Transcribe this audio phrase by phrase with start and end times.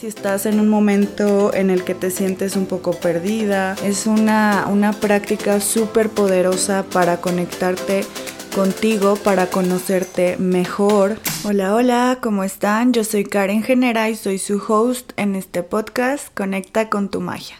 [0.00, 4.66] Si estás en un momento en el que te sientes un poco perdida, es una,
[4.70, 8.06] una práctica súper poderosa para conectarte
[8.54, 11.18] contigo, para conocerte mejor.
[11.44, 12.94] Hola, hola, ¿cómo están?
[12.94, 17.59] Yo soy Karen Genera y soy su host en este podcast Conecta con tu magia.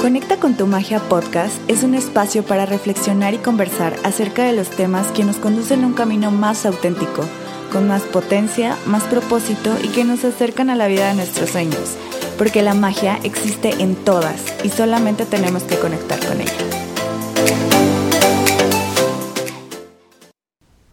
[0.00, 4.70] Conecta con tu magia podcast es un espacio para reflexionar y conversar acerca de los
[4.70, 7.22] temas que nos conducen a un camino más auténtico,
[7.70, 11.98] con más potencia, más propósito y que nos acercan a la vida de nuestros sueños,
[12.38, 16.52] porque la magia existe en todas y solamente tenemos que conectar con ella.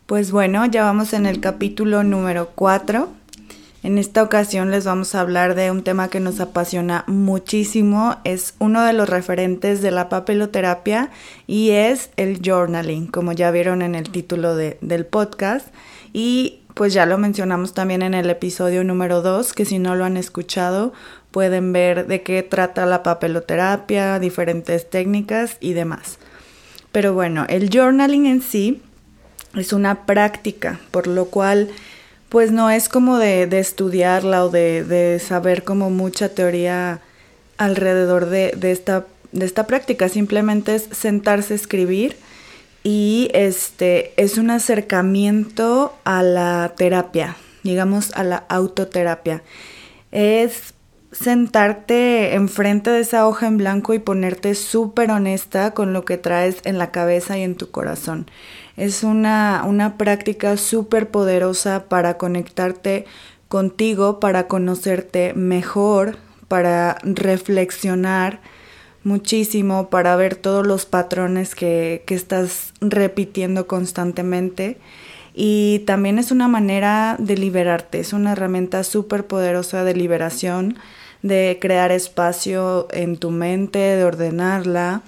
[0.05, 3.07] Pues bueno, ya vamos en el capítulo número 4
[3.84, 8.55] en esta ocasión les vamos a hablar de un tema que nos apasiona muchísimo, es
[8.59, 11.12] uno de los referentes de la papeloterapia
[11.45, 15.68] y es el journaling, como ya vieron en el título del podcast.
[16.12, 20.05] Y pues ya lo mencionamos también en el episodio número 2, que si no lo
[20.05, 20.94] han escuchado
[21.32, 26.18] pueden ver de qué trata la papeloterapia, diferentes técnicas y demás.
[26.91, 28.82] Pero bueno, el journaling en sí
[29.55, 31.70] es una práctica, por lo cual
[32.29, 37.01] pues no es como de, estudiarla o de, saber como mucha teoría
[37.57, 42.17] alrededor de, esta, de esta práctica, simplemente es sentarse a escribir
[42.83, 49.43] y este es un acercamiento a la terapia, digamos a la autoterapia.
[50.11, 50.73] Es
[51.11, 56.57] sentarte enfrente de esa hoja en blanco y ponerte súper honesta con lo que traes
[56.63, 58.29] en la cabeza y en tu corazón.
[58.77, 63.05] Es una, una práctica súper poderosa para conectarte
[63.47, 66.17] contigo, para conocerte mejor,
[66.47, 68.39] para reflexionar
[69.03, 74.78] muchísimo, para ver todos los patrones que, que estás repitiendo constantemente.
[75.33, 80.78] Y también es una manera de liberarte, es una herramienta súper poderosa de liberación,
[81.23, 85.01] de crear espacio en tu mente, de ordenarla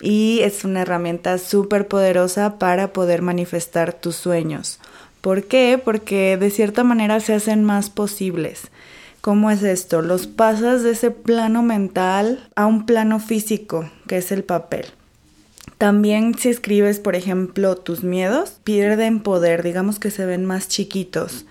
[0.00, 4.78] y es una herramienta súper poderosa para poder manifestar tus sueños.
[5.20, 5.80] ¿Por qué?
[5.82, 8.68] Porque de cierta manera se hacen más posibles.
[9.20, 10.00] ¿Cómo es esto?
[10.00, 14.86] Los pasas de ese plano mental a un plano físico, que es el papel.
[15.76, 21.46] También si escribes, por ejemplo, tus miedos, pierden poder, digamos que se ven más chiquitos.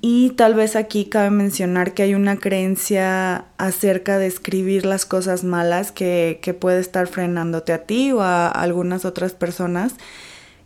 [0.00, 5.42] Y tal vez aquí cabe mencionar que hay una creencia acerca de escribir las cosas
[5.42, 9.94] malas que, que puede estar frenándote a ti o a algunas otras personas,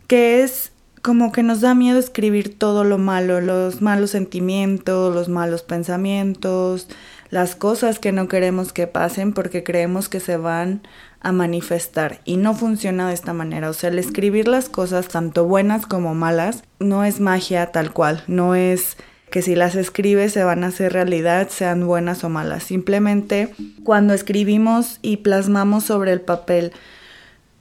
[0.07, 5.27] que es como que nos da miedo escribir todo lo malo, los malos sentimientos, los
[5.27, 6.87] malos pensamientos,
[7.29, 10.81] las cosas que no queremos que pasen porque creemos que se van
[11.19, 13.69] a manifestar y no funciona de esta manera.
[13.69, 18.23] O sea, el escribir las cosas tanto buenas como malas no es magia tal cual,
[18.27, 18.95] no es
[19.33, 22.65] que si las escribes se van a hacer realidad, sean buenas o malas.
[22.65, 23.49] Simplemente
[23.83, 26.71] cuando escribimos y plasmamos sobre el papel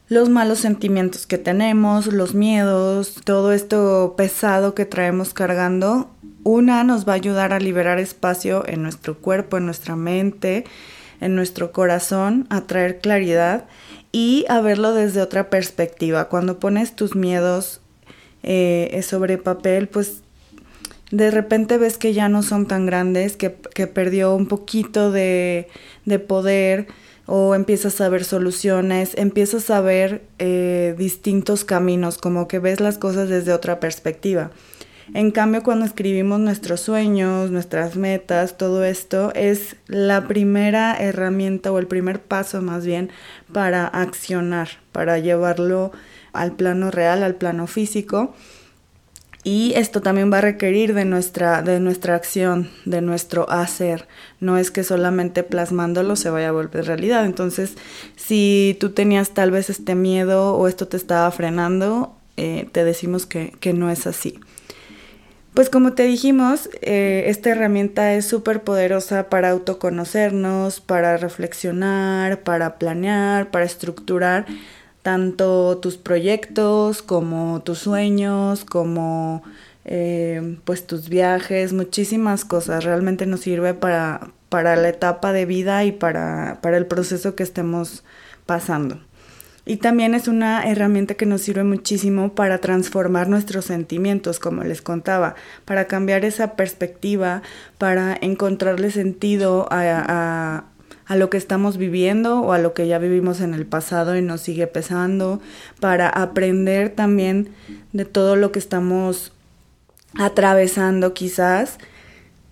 [0.06, 6.10] los malos sentimientos que tenemos, los miedos, todo esto pesado que traemos cargando,
[6.44, 10.66] una nos va a ayudar a liberar espacio en nuestro cuerpo, en nuestra mente,
[11.22, 13.64] en nuestro corazón, a traer claridad
[14.12, 16.28] y a verlo desde otra perspectiva.
[16.28, 17.80] Cuando pones tus miedos
[18.42, 20.21] eh, sobre papel, pues
[21.12, 25.68] de repente ves que ya no son tan grandes, que, perdió un poquito de,
[26.26, 26.88] poder
[27.26, 32.96] o empiezas a ver soluciones, empiezas a ver eh, distintos caminos, como que ves las
[32.96, 34.50] cosas desde otra perspectiva.
[35.12, 41.78] En cambio, cuando escribimos nuestros sueños, nuestras metas, todo esto es la primera herramienta o
[41.78, 43.10] el primer paso más bien
[43.52, 45.92] para accionar, para llevarlo
[46.32, 48.34] al plano real, al plano físico
[49.44, 54.06] y esto también va a requerir de nuestra, de nuestra acción, de nuestro hacer.
[54.38, 57.24] No es que solamente plasmándolo se vaya a volver realidad.
[57.24, 57.74] Entonces,
[58.14, 63.26] si tú tenías tal vez este miedo o esto te estaba frenando, eh, te decimos
[63.26, 64.38] que, no es así.
[65.54, 72.78] Pues como te dijimos, eh, esta herramienta es súper poderosa para autoconocernos, para reflexionar, para
[72.78, 74.46] planear, para estructurar
[75.02, 79.42] tanto tus proyectos como tus sueños, como
[79.84, 82.84] eh, pues tus viajes, muchísimas cosas.
[82.84, 87.42] Realmente nos sirve para, para la etapa de vida y para, para el proceso que
[87.42, 88.04] estemos
[88.46, 89.00] pasando.
[89.64, 94.82] Y también es una herramienta que nos sirve muchísimo para transformar nuestros sentimientos, como les
[94.82, 97.42] contaba, para cambiar esa perspectiva,
[97.78, 100.64] para encontrarle sentido a, a
[101.08, 104.40] lo que estamos viviendo o a lo que ya vivimos en el pasado y nos
[104.40, 105.40] sigue pesando,
[105.80, 107.50] para aprender también
[107.92, 109.32] de todo lo que estamos
[110.14, 111.78] atravesando quizás.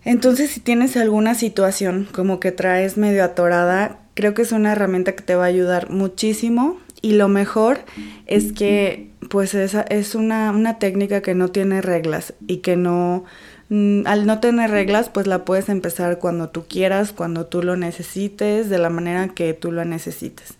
[0.05, 5.13] Entonces si tienes alguna situación como que traes medio atorada, creo que es una herramienta
[5.13, 7.81] que te va a ayudar muchísimo y lo mejor
[8.27, 13.25] es que pues esa es una, una técnica que no tiene reglas y que no
[13.71, 18.69] al no tener reglas, pues la puedes empezar cuando tú quieras, cuando tú lo necesites,
[18.69, 20.55] de la manera que tú lo necesites.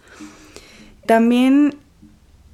[1.07, 1.77] También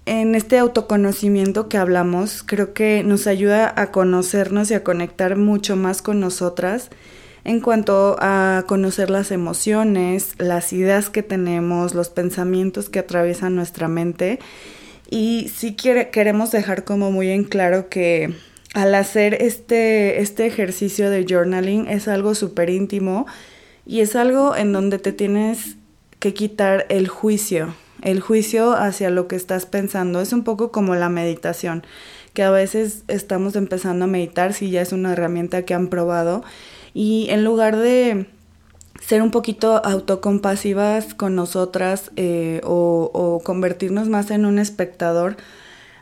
[0.07, 5.77] en este autoconocimiento que hablamos, creo que nos ayuda a conocernos y a conectar mucho
[5.77, 6.91] más con nosotras
[7.45, 13.89] en cuanto a conocer las emociones, las ideas que tenemos, los pensamientos que atraviesan nuestra
[13.89, 14.39] mente.
[15.11, 18.35] Y sí queremos dejar como muy en claro que
[18.77, 23.25] al hacer este, este ejercicio de journaling es algo súper íntimo
[23.87, 25.77] y es algo en donde te tienes
[26.19, 30.21] que quitar el juicio, el juicio hacia lo que estás pensando.
[30.21, 31.85] Es un poco como la meditación,
[32.35, 36.45] que a veces estamos empezando a meditar si ya es una herramienta que han probado
[36.93, 38.27] y en lugar de
[39.01, 45.39] ser un poquito autocompasivas con nosotras eh, o, o convertirnos más en un espectador,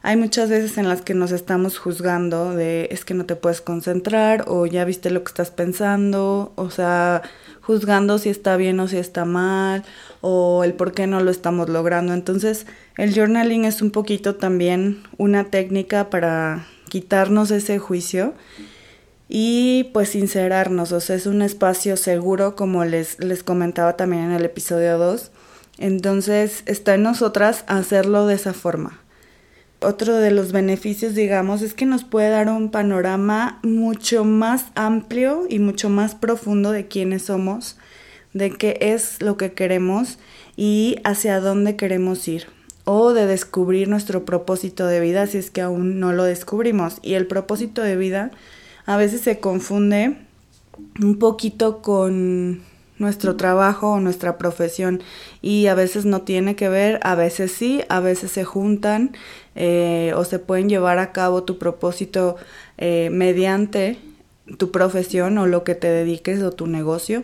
[0.07, 3.63] hay muchas veces en las que nos estamos juzgando de es que no te puedes
[3.63, 7.23] concentrar o ya viste lo que estás pensando, o sea,
[7.63, 9.83] juzgando si está bien o si está mal
[10.21, 12.13] o el por qué no lo estamos logrando.
[12.13, 12.67] Entonces,
[12.99, 18.35] el journaling es un poquito también una técnica para quitarnos ese juicio
[19.27, 24.33] y pues sincerarnos, o sea, es un espacio seguro como les, les comentaba también en
[24.33, 25.31] el episodio 2.
[25.79, 29.01] Entonces, está en nosotras hacerlo de esa forma
[29.81, 35.45] otro de los beneficios, digamos, es que nos puede dar un panorama mucho más amplio
[35.49, 37.77] y mucho más profundo de quiénes somos,
[38.33, 40.19] de qué es lo que queremos
[40.57, 42.47] y hacia dónde queremos ir.
[42.87, 46.99] O de descubrir nuestro propósito de vida si es que aún no lo descubrimos.
[47.03, 48.31] Y el propósito de vida
[48.85, 50.19] a veces se confunde
[51.01, 52.63] un poquito con
[52.99, 55.03] nuestro trabajo o nuestra profesión
[55.43, 59.17] y a veces no tiene que ver, a veces sí, a veces se juntan
[59.55, 62.37] eh, o se pueden llevar a cabo tu propósito
[62.79, 63.99] eh, mediante
[64.59, 67.23] tu profesión o lo que te dediques o tu negocio,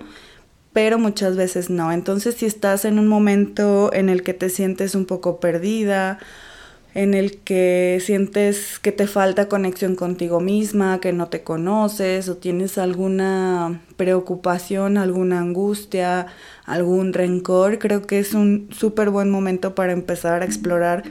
[0.72, 1.92] pero muchas veces no.
[1.92, 6.18] Entonces si estás en un momento en el que te sientes un poco perdida
[6.94, 12.36] en el que sientes que te falta conexión contigo misma, que no te conoces o
[12.36, 16.26] tienes alguna preocupación, alguna angustia,
[16.64, 21.04] algún rencor, creo que es un súper buen momento para empezar a explorar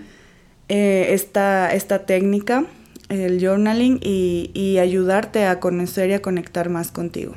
[0.68, 2.66] eh, esta, esta técnica,
[3.08, 7.36] el journaling, y, y ayudarte a conocer y a conectar más contigo.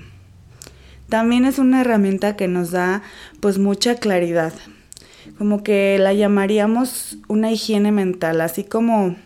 [1.09, 3.03] También es una herramienta que nos da
[3.41, 4.53] pues mucha claridad,
[5.39, 9.17] como que la llamaríamos una higiene mental, así como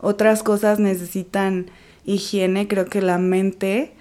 [0.00, 1.66] otras cosas necesitan
[2.04, 3.92] higiene, creo que la mente,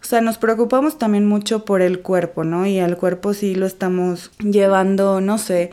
[0.00, 2.66] o sea, nos preocupamos también mucho por el cuerpo, ¿no?
[2.66, 5.70] Y al cuerpo sí lo estamos llevando, no sé,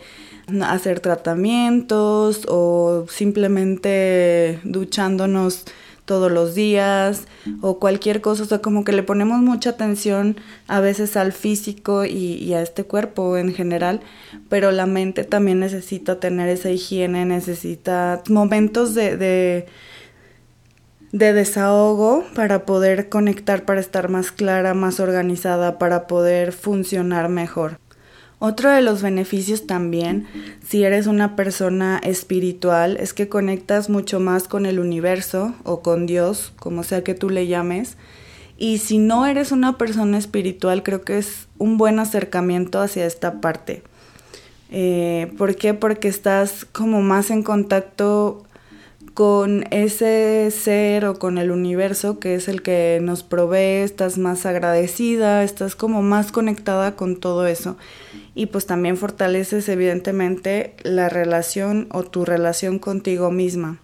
[0.61, 5.65] a hacer tratamientos o simplemente duchándonos
[6.09, 7.27] todos los días
[7.61, 12.03] o cualquier cosa, o sea, como que le ponemos mucha atención a veces al físico
[12.03, 13.99] y, a este cuerpo en general,
[14.49, 19.67] pero la mente también necesita tener esa higiene, necesita momentos de, de,
[21.11, 27.77] de desahogo para poder conectar, para estar más clara, más organizada, para poder funcionar mejor.
[28.41, 30.25] Otro de los beneficios también,
[30.65, 36.05] si eres una persona espiritual, es que conectas mucho más con el universo o con
[36.05, 37.97] Dios, como sea que tú le llames.
[38.57, 43.41] Y si no eres una persona espiritual, creo que es un buen acercamiento hacia esta
[43.41, 43.83] parte.
[44.71, 45.73] Eh, ¿Por qué?
[45.73, 48.45] Porque estás como más en contacto
[49.19, 54.45] con ese ser o con el universo que es el que nos provee, estás más
[54.45, 57.75] agradecida, estás como más conectada con todo eso.
[58.39, 63.79] Y pues también fortaleces evidentemente la relación o tu relación contigo misma.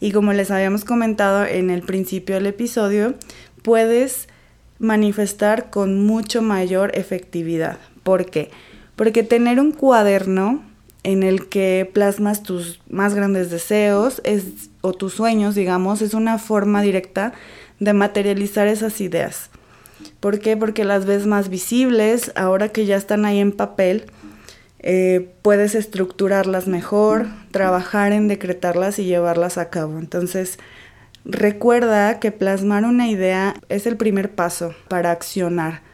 [0.00, 3.16] Y como les habíamos comentado en el principio del episodio,
[3.60, 4.26] puedes
[4.78, 7.76] manifestar con mucho mayor efectividad.
[8.02, 8.50] ¿Por qué?
[8.96, 10.62] Porque tener un cuaderno
[11.02, 16.38] en el que plasmas tus más grandes deseos es, o tus sueños, digamos, es una
[16.38, 17.34] forma directa
[17.78, 19.50] de materializar esas ideas.
[20.20, 20.56] ¿Por qué?
[20.56, 24.06] Porque las ves más visibles, ahora que ya están ahí en papel,
[24.80, 29.98] eh, puedes estructurarlas mejor, trabajar en decretarlas y llevarlas a cabo.
[29.98, 30.58] Entonces,
[31.24, 35.88] recuerda que plasmar una idea es el primer paso para accionar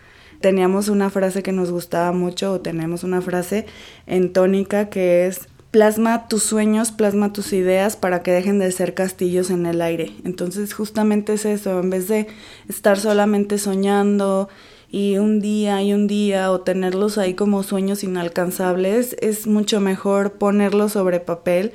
[0.45, 3.65] teníamos una frase que nos gustaba mucho o tenemos una frase
[4.07, 8.95] en tónica que es plasma tus sueños, plasma tus ideas para que dejen de ser
[8.95, 10.13] castillos en el aire.
[10.23, 12.29] Entonces justamente es eso, en vez de
[12.69, 14.49] estar solamente soñando
[14.89, 20.35] y un día y un día o tenerlos ahí como sueños inalcanzables, es mucho mejor
[20.35, 21.73] ponerlos sobre papel.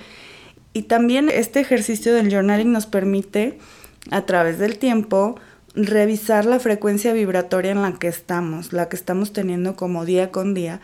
[0.72, 3.58] Y también este ejercicio del journaling nos permite
[4.12, 5.36] a través del tiempo
[5.75, 10.53] revisar la frecuencia vibratoria en la que estamos, la que estamos teniendo como día con
[10.53, 10.79] día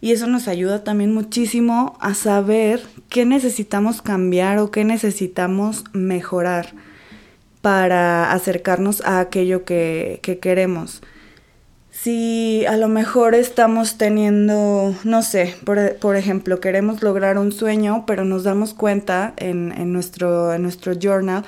[0.00, 6.74] y eso nos ayuda también muchísimo a saber qué necesitamos cambiar o qué necesitamos mejorar
[7.62, 11.02] para acercarnos a aquello que, queremos.
[11.90, 18.24] Si a lo mejor estamos teniendo, no sé, por, ejemplo, queremos lograr un sueño, pero
[18.24, 21.44] nos damos cuenta en, en nuestro, en nuestro journal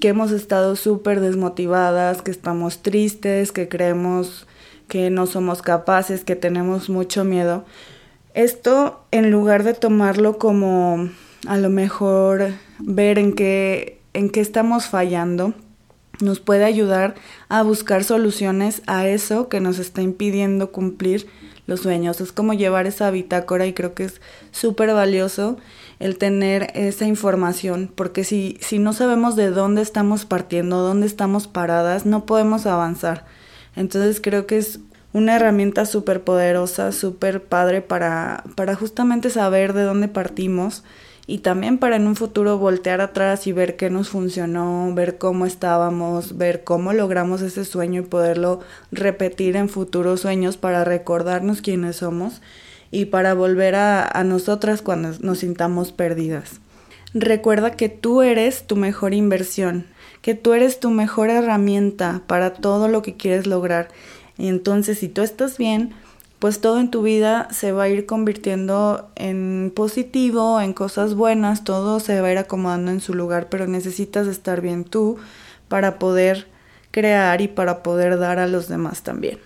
[0.00, 4.46] que hemos estado súper desmotivadas, que estamos tristes, que creemos
[4.94, 7.64] que no somos capaces, que tenemos mucho miedo.
[8.32, 11.08] Esto, en lugar de tomarlo como
[11.48, 15.52] a lo mejor ver en qué, en qué estamos fallando,
[16.20, 17.16] nos puede ayudar
[17.48, 21.26] a buscar soluciones a eso que nos está impidiendo cumplir
[21.66, 22.20] los sueños.
[22.20, 24.20] Es como llevar esa bitácora y creo que es
[24.52, 25.56] súper valioso
[25.98, 31.48] el tener esa información, porque si, si no sabemos de dónde estamos partiendo, dónde estamos
[31.48, 33.24] paradas, no podemos avanzar.
[33.76, 34.80] Entonces creo que es
[35.12, 40.82] una herramienta súper poderosa, súper padre para, para justamente saber de dónde partimos
[41.26, 45.46] y también para en un futuro voltear atrás y ver qué nos funcionó, ver cómo
[45.46, 48.60] estábamos, ver cómo logramos ese sueño y poderlo
[48.92, 52.42] repetir en futuros sueños para recordarnos quiénes somos
[52.90, 56.60] y para volver a, a nosotras cuando nos sintamos perdidas.
[57.14, 59.86] Recuerda que tú eres tu mejor inversión,
[60.24, 63.90] que tú eres tu mejor herramienta para todo lo que quieres lograr.
[64.38, 65.92] Entonces si tú estás bien,
[66.38, 71.62] pues todo en tu vida se va a ir convirtiendo en positivo, en cosas buenas,
[71.62, 75.18] todo se va a ir acomodando en su lugar, pero necesitas estar bien tú
[75.68, 76.46] para poder
[76.90, 79.38] crear y para poder dar a los demás también.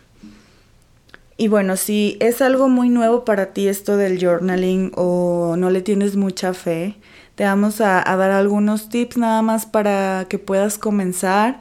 [1.36, 5.82] Y bueno, si es algo muy nuevo para ti esto del journaling o no le
[5.82, 6.94] tienes mucha fe,
[7.38, 11.60] te vamos a, dar algunos tips nada más para que puedas comenzar,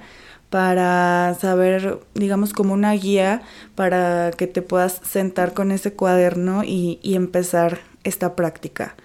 [0.49, 3.43] para saber, digamos, como una guía
[3.75, 8.95] para que te puedas sentar con ese cuaderno y, y empezar esta práctica.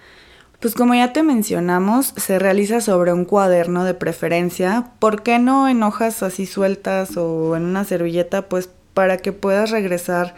[0.59, 4.93] Pues como ya te mencionamos, se realiza sobre un cuaderno de preferencia.
[4.97, 8.49] ¿Por qué no en hojas así sueltas o en una servilleta?
[8.49, 10.33] Pues para que puedas regresar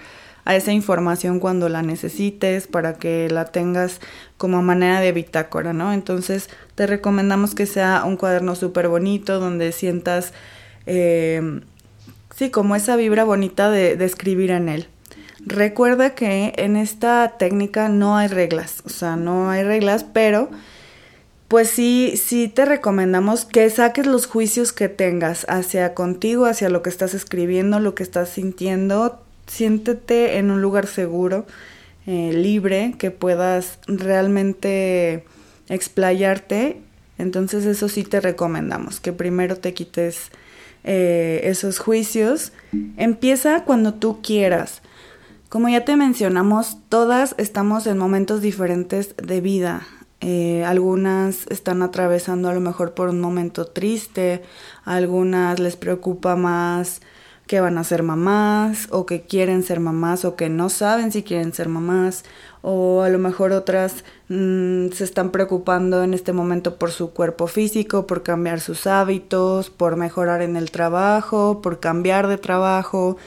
[0.46, 4.00] a esa información cuando la necesites, para que la tengas
[4.38, 5.92] como manera de bitácora, ¿no?
[5.92, 10.34] Entonces te recomendamos que sea un cuaderno súper bonito donde sientas,
[10.86, 11.62] eh,
[12.36, 14.88] sí, como esa vibra bonita de, de escribir en él.
[15.44, 20.50] Recuerda que en esta técnica no hay reglas, o sea, no hay reglas, pero
[21.48, 26.82] pues sí, sí te recomendamos que saques los juicios que tengas hacia contigo, hacia lo
[26.82, 31.46] que estás escribiendo, lo que estás sintiendo, siéntete en un lugar seguro,
[32.08, 35.25] eh, libre, que puedas realmente
[35.70, 36.82] explayarte.
[37.18, 40.32] Entonces eso sí te recomendamos, que primero te quites
[40.84, 42.52] eh, esos juicios.
[42.98, 44.82] Empieza cuando tú quieras.
[45.50, 49.88] Como ya te mencionamos, todas estamos en momentos diferentes de vida.
[50.22, 54.42] Eh, algunas están atravesando a lo mejor por un momento triste,
[54.84, 57.02] algunas les preocupa más
[57.48, 61.24] que van a ser mamás o que quieren ser mamás o que no saben si
[61.24, 62.24] quieren ser mamás
[62.62, 67.46] o a lo mejor otras mm, se están preocupando en este momento por su cuerpo
[67.46, 73.18] físico, por cambiar sus hábitos, por mejorar en el trabajo, por cambiar de trabajo,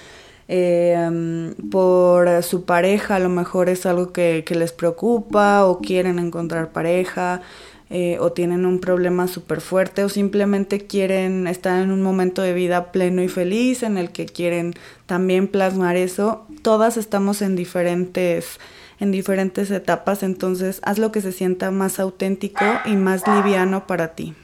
[0.49, 6.19] eh, por su pareja, a lo mejor es algo que, que les preocupa o quieren
[6.19, 7.43] encontrar pareja.
[7.91, 12.53] Eh, o tienen un problema súper fuerte o simplemente quieren estar en un momento de
[12.53, 14.75] vida pleno y feliz en el que quieren
[15.07, 16.47] también plasmar eso.
[16.61, 18.61] Todas estamos en diferentes
[19.01, 24.09] en diferentes etapas, entonces haz lo que se sienta más auténtico y más liviano para
[24.09, 24.35] ti.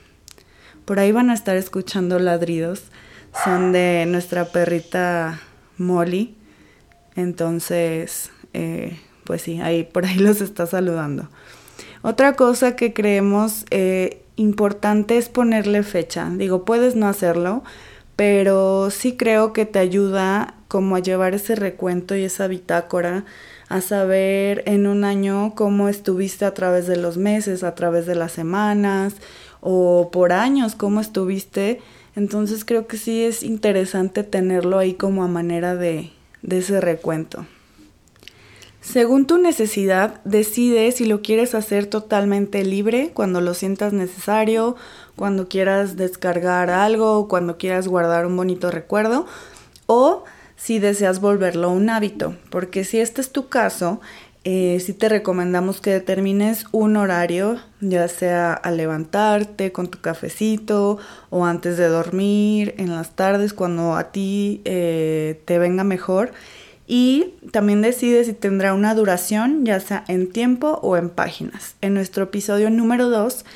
[0.85, 2.85] Por ahí van a estar escuchando ladridos,
[3.45, 5.41] son de nuestra perrita
[5.79, 6.37] Molly,
[7.17, 11.29] entonces, eh, pues sí, ahí por ahí los está saludando.
[12.03, 16.31] Otra cosa que creemos eh, importante es ponerle fecha.
[16.31, 17.63] Digo, puedes no hacerlo,
[18.17, 23.25] pero sí creo que te ayuda como a llevar ese recuento y esa bitácora,
[23.69, 28.15] a saber en un año cómo estuviste a través de los meses, a través de
[28.15, 29.15] las semanas
[29.61, 31.81] o por años cómo estuviste.
[32.17, 37.47] Entonces creo que sí es interesante tenerlo ahí como a manera de, de ese recuento.
[38.81, 44.77] Según tu necesidad, decide si lo quieres hacer totalmente libre cuando lo sientas necesario,
[45.17, 49.27] cuando quieras descargar algo, cuando quieras guardar un bonito recuerdo
[49.87, 50.25] o
[50.57, 54.01] si deseas volverlo un hábito, porque si este es tu caso,
[54.45, 60.99] eh, sí te recomendamos que determines un horario, ya sea al levantarte con tu cafecito
[61.31, 66.33] o antes de dormir, en las tardes, cuando a ti eh, te venga mejor
[66.87, 71.77] y también decide si tendrá una duración, ya sea en tiempo o en páginas.
[71.81, 73.47] En nuestro episodio número 2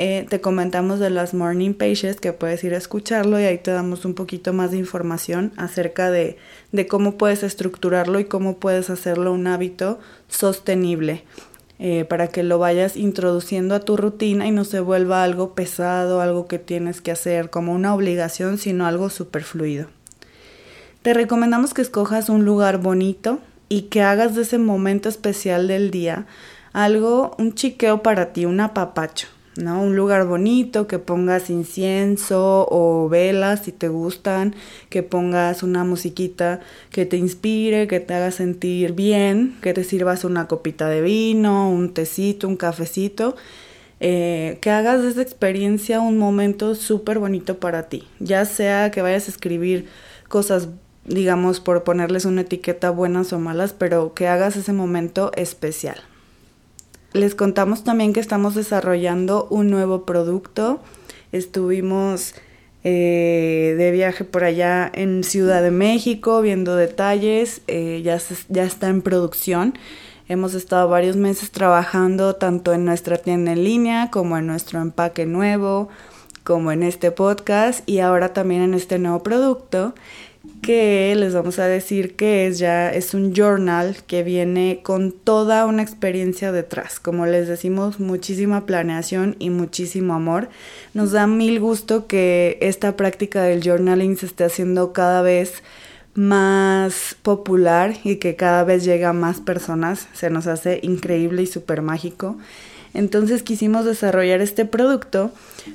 [0.00, 3.72] eh, te comentamos de las morning pages que puedes ir a escucharlo y ahí te
[3.72, 6.38] damos un poquito más de información acerca de,
[6.70, 11.24] de cómo puedes estructurarlo y cómo puedes hacerlo un hábito sostenible.
[11.80, 16.20] Eh, para que lo vayas introduciendo a tu rutina y no se vuelva algo pesado,
[16.20, 19.88] algo que tienes que hacer como una obligación, sino algo súper fluido.
[21.02, 25.90] Te recomendamos que escojas un lugar bonito y que hagas de ese momento especial del
[25.90, 26.26] día
[26.72, 29.82] algo, un chiqueo para ti, un apapacho, ¿no?
[29.82, 34.54] Un lugar bonito, que pongas incienso o velas si te gustan,
[34.88, 36.60] que pongas una musiquita
[36.90, 41.70] que te inspire, que te haga sentir bien, que te sirvas una copita de vino,
[41.70, 43.36] un tecito, un cafecito.
[44.00, 49.02] Eh, que hagas de esa experiencia un momento súper bonito para ti, ya sea que
[49.02, 49.86] vayas a escribir
[50.28, 50.68] cosas
[51.04, 55.98] digamos, por ponerles una etiqueta buenas o malas, pero que hagas ese momento especial.
[57.18, 60.78] Les contamos también que estamos desarrollando un nuevo producto.
[61.32, 62.36] Estuvimos
[62.84, 68.20] eh, de viaje por allá en Ciudad de México viendo detalles, eh, ya,
[68.50, 69.76] ya está en producción.
[70.28, 75.26] Hemos estado varios meses trabajando tanto en nuestra tienda en línea como en nuestro empaque
[75.26, 75.88] nuevo,
[76.44, 79.92] como en este podcast y ahora también en este nuevo producto
[80.62, 85.66] que les vamos a decir que es ya es un journal que viene con toda
[85.66, 87.00] una experiencia detrás.
[87.00, 90.48] Como les decimos, muchísima planeación y muchísimo amor.
[90.94, 95.62] Nos da mil gusto que esta práctica del journaling se esté haciendo cada vez
[96.14, 100.08] más popular y que cada vez llega a más personas.
[100.12, 102.36] Se nos hace increíble y súper mágico.
[102.94, 105.30] Entonces quisimos desarrollar este producto,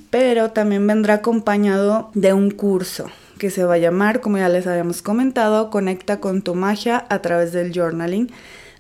[0.10, 4.68] pero también vendrá acompañado de un curso que se va a llamar, como ya les
[4.68, 8.32] habíamos comentado, Conecta con tu magia a través del journaling,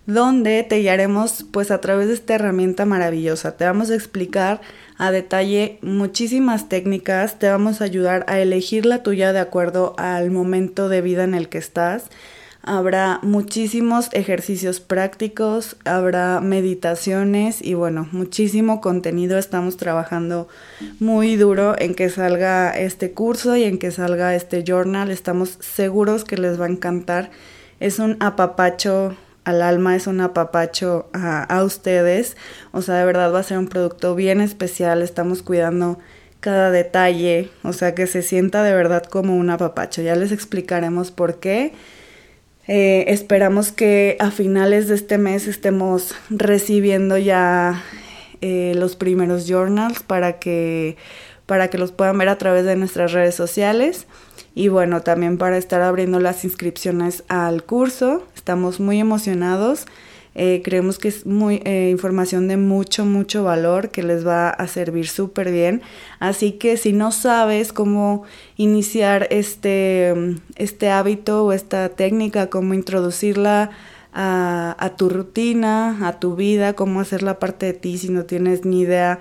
[0.06, 3.58] donde te guiaremos pues a través de esta herramienta maravillosa.
[3.58, 4.62] Te vamos a explicar
[4.98, 10.32] a detalle muchísimas técnicas, te vamos a ayudar a elegir la tuya de acuerdo al
[10.32, 12.06] momento de vida en el que estás
[12.66, 19.38] Habrá muchísimos ejercicios prácticos, habrá meditaciones y bueno, muchísimo contenido.
[19.38, 20.48] Estamos trabajando
[21.02, 25.12] muy duro en que salga este curso y en que salga este journal.
[25.12, 27.32] Estamos seguros que les va a encantar.
[27.82, 32.38] Es un apapacho al alma, es un apapacho a, ustedes.
[32.72, 35.02] O sea, de verdad va a ser un producto bien especial.
[35.02, 36.00] Estamos cuidando
[36.40, 40.02] cada detalle, o sea, que se sienta de verdad como un apapacho.
[40.02, 41.74] Ya les explicaremos por qué.
[42.68, 47.84] Eh, esperamos que a finales de este mes estemos recibiendo ya
[48.42, 50.96] eh, los primeros journals para que,
[51.46, 54.08] para que los puedan ver a través de nuestras redes sociales.
[54.56, 58.26] Y bueno, también para estar abriendo las inscripciones al curso.
[58.36, 59.86] Estamos muy emocionados.
[60.36, 64.68] Eh, creemos que es muy eh, información de mucho, mucho valor que les va a
[64.68, 65.82] servir súper bien.
[66.20, 68.24] Así que si no sabes cómo
[68.58, 70.14] iniciar este,
[70.56, 73.72] este hábito o esta técnica, cómo introducirla
[74.16, 78.82] a, tu rutina, a tu vida, cómo hacerla parte de ti, si no tienes ni
[78.82, 79.20] idea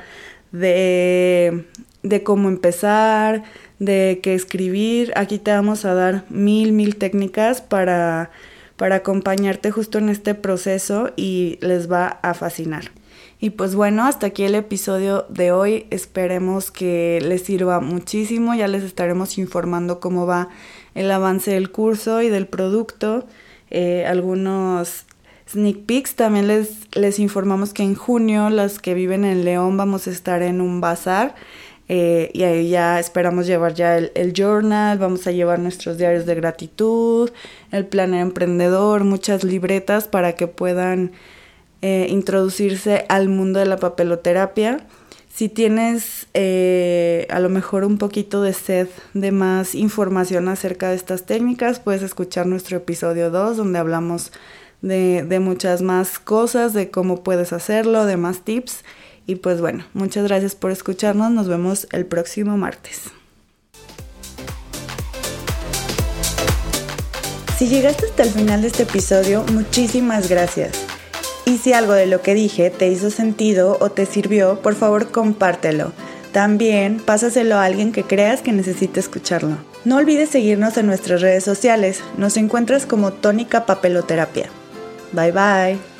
[0.52, 1.64] de,
[2.02, 3.42] de cómo empezar,
[3.78, 8.30] de qué escribir, aquí te vamos a dar mil, mil técnicas para
[8.82, 12.90] para acompañarte justo en este proceso y les va a fascinar.
[13.38, 15.86] Y pues bueno, hasta aquí el episodio de hoy.
[15.90, 18.56] Esperemos que les sirva muchísimo.
[18.56, 20.48] Ya les estaremos informando cómo va
[20.96, 23.24] el avance del curso y del producto.
[23.70, 25.06] Eh, algunos
[25.48, 26.16] sneak peeks.
[26.16, 30.42] También les, les informamos que en junio las que viven en León vamos a estar
[30.42, 31.36] en un bazar
[31.94, 36.34] eh, y ahí ya esperamos llevar ya el, journal, vamos a llevar nuestros diarios de
[36.34, 37.30] gratitud,
[37.70, 41.12] el planner emprendedor, muchas libretas para que puedan
[41.82, 44.86] eh, introducirse al mundo de la papeloterapia.
[45.30, 50.96] Si tienes eh, a lo mejor un poquito de sed de más información acerca de
[50.96, 54.32] estas técnicas, puedes escuchar nuestro episodio 2 donde hablamos
[54.80, 58.82] de, de muchas más cosas, de cómo puedes hacerlo, de más tips.
[59.26, 63.02] Y pues bueno, muchas gracias por escucharnos, nos vemos el próximo martes.
[67.56, 70.72] Si llegaste hasta el final de este episodio, muchísimas gracias.
[71.44, 75.10] Y si algo de lo que dije te hizo sentido o te sirvió, por favor
[75.12, 75.92] compártelo.
[76.32, 79.58] También pásaselo a alguien que creas que necesite escucharlo.
[79.84, 82.00] No olvides seguirnos en nuestras redes sociales.
[82.16, 84.48] Nos encuentras como Tónica Papeloterapia.
[85.12, 85.91] Bye bye.